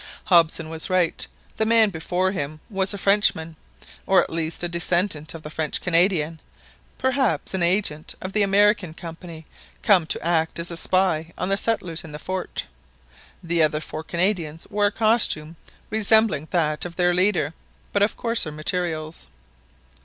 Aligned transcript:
Hobson 0.23 0.69
was 0.69 0.89
right. 0.89 1.27
The 1.57 1.65
man 1.67 1.91
before 1.91 2.31
him 2.31 2.59
was 2.71 2.91
a 2.91 2.97
Frenchman, 2.97 3.55
or 4.07 4.23
at 4.23 4.31
least 4.31 4.63
a 4.63 4.67
descendant 4.67 5.35
of 5.35 5.43
the 5.43 5.51
French 5.51 5.79
Canadians, 5.79 6.39
perhaps 6.97 7.53
an 7.53 7.61
agent 7.61 8.15
of 8.19 8.33
the 8.33 8.41
American 8.41 8.95
Company 8.95 9.45
come 9.83 10.07
to 10.07 10.19
act 10.25 10.57
as 10.57 10.71
a 10.71 10.75
spy 10.75 11.31
on 11.37 11.49
the 11.49 11.55
settlers 11.55 12.03
in 12.03 12.13
the 12.13 12.17
fort. 12.17 12.65
The 13.43 13.61
other 13.61 13.79
four 13.79 14.03
Canadians 14.03 14.65
wore 14.71 14.87
a 14.87 14.91
costume 14.91 15.55
resembling 15.91 16.47
that 16.49 16.83
of 16.83 16.95
their 16.95 17.13
leader, 17.13 17.53
but 17.93 18.01
of 18.01 18.17
coarser 18.17 18.51
materials. 18.51 19.27